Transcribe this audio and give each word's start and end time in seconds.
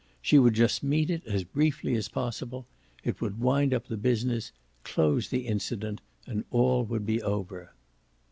She 0.19 0.39
would 0.39 0.55
just 0.55 0.81
meet 0.81 1.11
it 1.11 1.23
as 1.27 1.43
briefly 1.43 1.93
as 1.95 2.07
possible; 2.09 2.65
it 3.03 3.21
would 3.21 3.39
wind 3.39 3.71
up 3.71 3.85
the 3.85 3.97
business, 3.97 4.51
close 4.83 5.29
the 5.29 5.45
incident, 5.45 6.01
and 6.25 6.43
all 6.49 6.83
would 6.85 7.05
be 7.05 7.21
over. 7.21 7.73